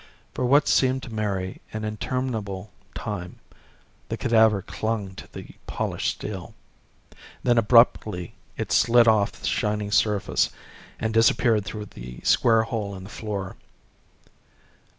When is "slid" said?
8.71-9.07